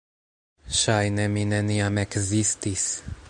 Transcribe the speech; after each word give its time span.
Ŝajne 0.77 1.27
mi 1.35 1.45
neniam 1.51 2.01
ekzistis. 2.05 2.89